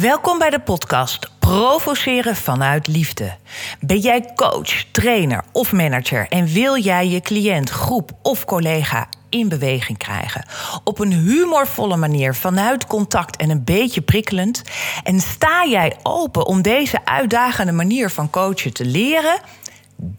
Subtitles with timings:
[0.00, 3.36] Welkom bij de podcast Provoceren vanuit Liefde.
[3.80, 9.48] Ben jij coach, trainer of manager en wil jij je cliënt, groep of collega in
[9.48, 10.46] beweging krijgen?
[10.84, 14.62] Op een humorvolle manier vanuit contact en een beetje prikkelend?
[15.02, 19.40] En sta jij open om deze uitdagende manier van coachen te leren?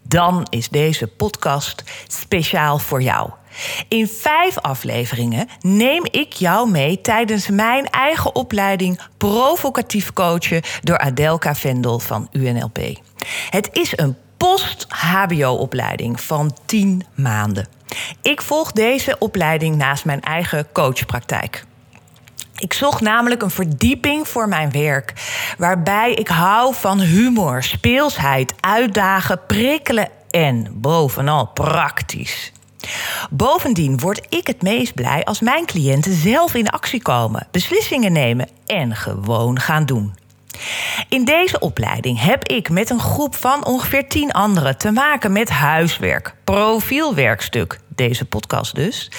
[0.08, 3.30] Dan is deze podcast speciaal voor jou.
[3.88, 11.54] In vijf afleveringen neem ik jou mee tijdens mijn eigen opleiding Provocatief Coachen door Adelka
[11.54, 12.78] Vendel van UNLP.
[13.50, 17.68] Het is een post-HBO-opleiding van 10 maanden.
[18.22, 21.64] Ik volg deze opleiding naast mijn eigen coachpraktijk.
[22.58, 25.12] Ik zocht namelijk een verdieping voor mijn werk,
[25.58, 32.52] waarbij ik hou van humor, speelsheid, uitdagen, prikkelen en bovenal praktisch.
[33.30, 38.48] Bovendien word ik het meest blij als mijn cliënten zelf in actie komen, beslissingen nemen
[38.66, 40.14] en gewoon gaan doen.
[41.08, 45.50] In deze opleiding heb ik met een groep van ongeveer 10 anderen te maken met
[45.50, 49.10] huiswerk, profielwerkstuk, deze podcast dus.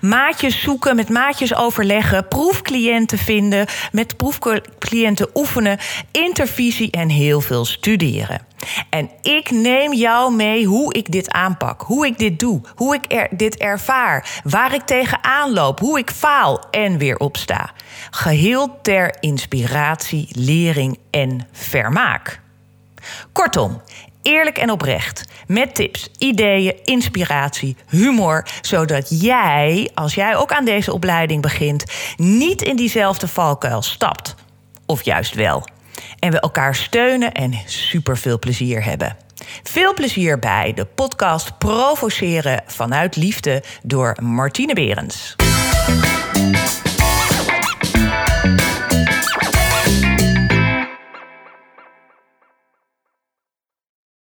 [0.00, 5.78] Maatjes zoeken, met maatjes overleggen, proefcliënten vinden, met proefcliënten oefenen,
[6.10, 8.51] intervisie en heel veel studeren.
[8.88, 13.28] En ik neem jou mee hoe ik dit aanpak, hoe ik dit doe, hoe ik
[13.30, 17.70] dit ervaar, waar ik tegenaan loop, hoe ik faal en weer opsta.
[18.10, 22.40] Geheel ter inspiratie, lering en vermaak.
[23.32, 23.80] Kortom,
[24.22, 25.24] eerlijk en oprecht.
[25.46, 28.46] Met tips, ideeën, inspiratie, humor.
[28.60, 31.84] Zodat jij, als jij ook aan deze opleiding begint,
[32.16, 34.34] niet in diezelfde valkuil stapt.
[34.86, 35.64] Of juist wel.
[36.18, 39.16] En we elkaar steunen en super veel plezier hebben.
[39.62, 45.36] Veel plezier bij de podcast Provoceren vanuit Liefde door Martine Berends.